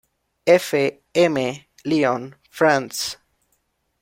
F. 0.47 0.73
M, 1.13 1.37
Lyon, 1.85 2.35
France. 2.49 3.17